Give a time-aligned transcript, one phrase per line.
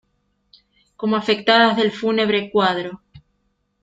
[0.95, 3.03] Como afectadas del fúnebre cuadro.